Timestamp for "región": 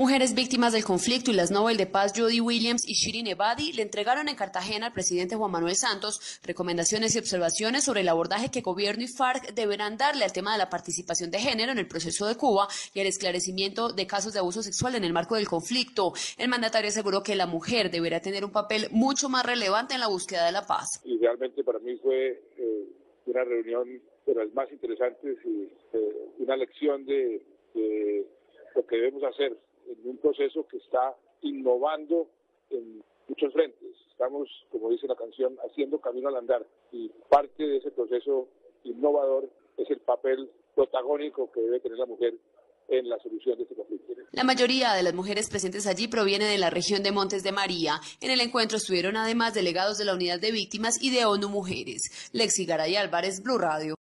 46.70-47.02